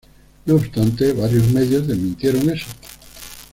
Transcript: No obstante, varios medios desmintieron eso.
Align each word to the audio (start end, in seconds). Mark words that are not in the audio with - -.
No 0.47 0.55
obstante, 0.55 1.13
varios 1.13 1.47
medios 1.51 1.85
desmintieron 1.85 2.49
eso. 2.49 2.65